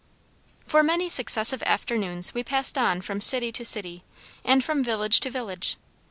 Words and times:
For 0.65 0.81
many 0.81 1.09
successive 1.09 1.61
afternoons 1.61 2.33
we 2.33 2.43
passed 2.43 2.75
on 2.75 3.01
from 3.01 3.21
city 3.21 3.51
to 3.51 3.63
city, 3.63 4.03
and 4.43 4.63
from 4.63 4.83
village 4.83 5.19
to 5.19 5.29
village. 5.29 5.77